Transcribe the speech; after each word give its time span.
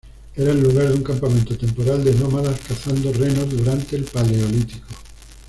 Era 0.35 0.49
el 0.51 0.63
lugar 0.63 0.87
de 0.87 0.95
un 0.95 1.03
campamento 1.03 1.55
temporal 1.55 2.03
de 2.03 2.15
nómadas 2.15 2.59
cazando 2.61 3.13
renos 3.13 3.47
durante 3.51 3.95
el 3.97 4.03
Paleolítico. 4.05 4.87